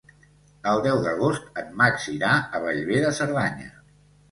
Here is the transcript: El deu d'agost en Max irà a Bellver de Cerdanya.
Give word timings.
El 0.71 0.79
deu 0.85 1.01
d'agost 1.07 1.61
en 1.63 1.69
Max 1.83 2.09
irà 2.15 2.33
a 2.61 2.65
Bellver 2.65 3.01
de 3.07 3.15
Cerdanya. 3.21 3.73